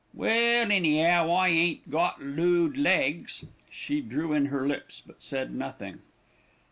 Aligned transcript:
"Well, 0.15 0.71
any'ow, 0.71 1.29
I 1.29 1.49
ain't 1.49 1.91
got 1.91 2.19
lood 2.23 2.75
legs." 2.75 3.45
She 3.69 4.01
drew 4.01 4.33
in 4.33 4.47
her 4.47 4.67
lips; 4.67 4.99
but 5.05 5.21
said 5.21 5.53
nothing. 5.53 5.99